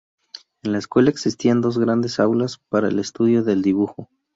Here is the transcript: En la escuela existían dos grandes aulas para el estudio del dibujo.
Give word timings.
En 0.63 0.71
la 0.71 0.79
escuela 0.79 1.11
existían 1.11 1.61
dos 1.61 1.77
grandes 1.77 2.19
aulas 2.19 2.57
para 2.69 2.87
el 2.87 2.97
estudio 2.97 3.43
del 3.43 3.61
dibujo. 3.61 4.09